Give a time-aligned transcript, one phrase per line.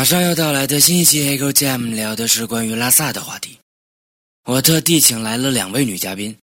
[0.00, 3.58] 马上要到来的新一期黑狗 Jam 聊的是关于拉萨的话题。
[4.46, 6.34] 我特地请来了两位女嘉宾，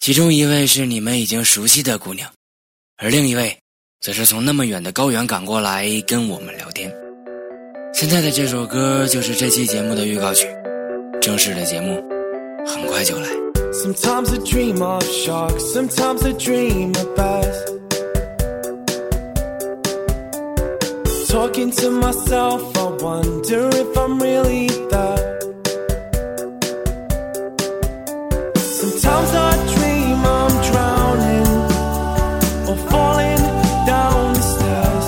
[0.00, 2.30] 其中一位是你们已经熟悉的姑娘，
[2.98, 3.56] 而另一位
[4.02, 6.94] 则是从那么远的高原赶过来跟我们聊天。
[7.94, 10.46] 现在的这首歌就是这期节目的预告曲，
[11.18, 11.94] 正式的节目
[12.66, 13.30] 很快就来。
[13.72, 17.71] Sometimes I dream of sharks, sometimes I dream of bass.
[21.42, 25.42] Talking to myself, I wonder if I'm really that.
[28.78, 31.50] Sometimes I dream I'm drowning
[32.68, 33.42] or falling
[33.90, 35.06] down the stairs.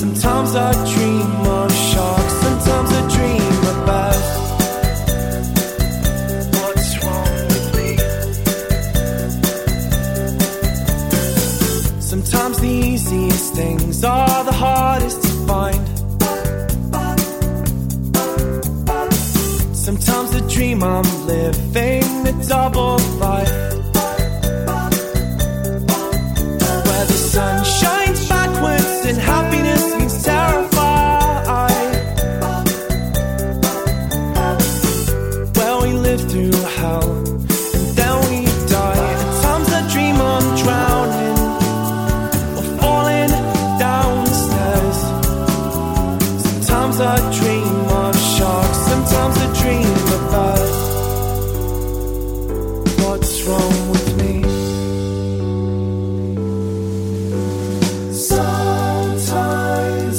[0.00, 1.07] Sometimes I dream
[12.98, 15.86] easiest things are the hardest to find.
[19.72, 23.87] Sometimes I dream I'm living a double life.
[46.90, 49.92] Sometimes I dream of sharks, sometimes I dream
[50.32, 50.72] us.
[53.04, 54.42] What's wrong with me?
[58.10, 59.36] Sometimes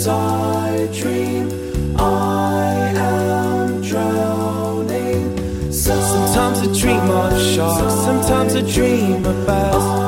[0.08, 1.50] I dream
[1.98, 5.72] I am drowning.
[5.74, 9.99] Sometimes I dream of sharks, sometimes I dream of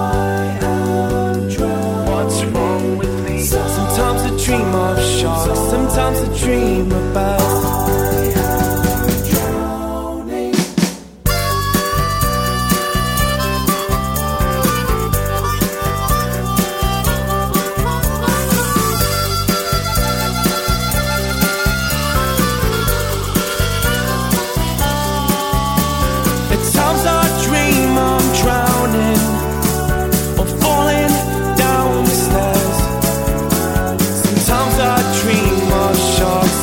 [6.21, 6.90] I dream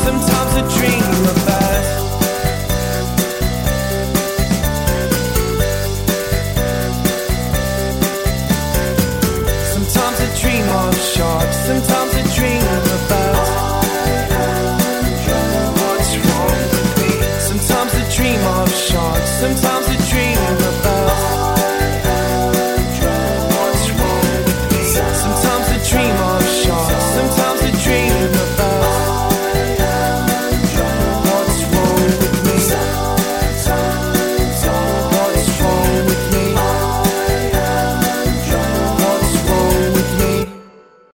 [0.08, 1.88] sometimes I dream of bass.
[9.74, 11.97] Sometimes I dream of sharks, sometimes